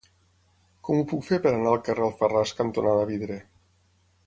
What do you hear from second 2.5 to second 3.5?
cantonada Vidre?